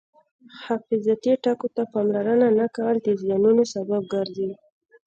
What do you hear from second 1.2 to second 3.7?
ټکو ته پاملرنه نه کول د زیانونو